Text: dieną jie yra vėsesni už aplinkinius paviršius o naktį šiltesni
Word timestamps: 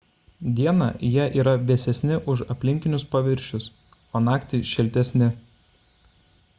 dieną 0.59 0.85
jie 1.15 1.25
yra 1.41 1.53
vėsesni 1.71 2.17
už 2.33 2.41
aplinkinius 2.55 3.05
paviršius 3.15 3.67
o 4.17 4.23
naktį 4.31 4.61
šiltesni 4.73 5.33